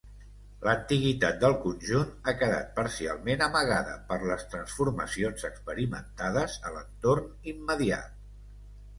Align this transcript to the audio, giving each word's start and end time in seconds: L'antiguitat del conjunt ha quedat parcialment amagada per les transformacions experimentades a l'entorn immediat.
L'antiguitat 0.67 1.35
del 1.41 1.51
conjunt 1.65 2.13
ha 2.29 2.33
quedat 2.37 2.71
parcialment 2.79 3.43
amagada 3.47 3.93
per 4.11 4.17
les 4.31 4.45
transformacions 4.53 5.45
experimentades 5.51 6.57
a 6.71 6.73
l'entorn 6.77 7.29
immediat. 7.53 8.17